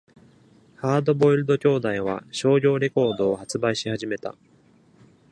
[0.77, 4.33] ハードボイルド兄弟は商業レコードを発売し始めた。